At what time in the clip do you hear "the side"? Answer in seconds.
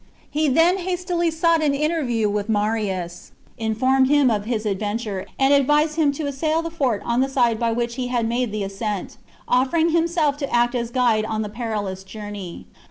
7.21-7.59